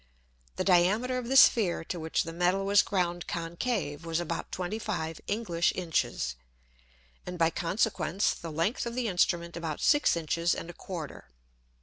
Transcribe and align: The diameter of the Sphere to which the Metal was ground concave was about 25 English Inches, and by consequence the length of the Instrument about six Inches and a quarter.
The 0.55 0.63
diameter 0.63 1.19
of 1.19 1.27
the 1.27 1.37
Sphere 1.37 1.83
to 1.83 1.99
which 1.99 2.23
the 2.23 2.33
Metal 2.33 2.65
was 2.65 2.81
ground 2.81 3.27
concave 3.27 4.03
was 4.03 4.19
about 4.19 4.51
25 4.51 5.21
English 5.27 5.71
Inches, 5.75 6.35
and 7.23 7.37
by 7.37 7.51
consequence 7.51 8.33
the 8.33 8.51
length 8.51 8.87
of 8.87 8.95
the 8.95 9.07
Instrument 9.07 9.55
about 9.55 9.79
six 9.79 10.15
Inches 10.17 10.55
and 10.55 10.71
a 10.71 10.73
quarter. 10.73 11.29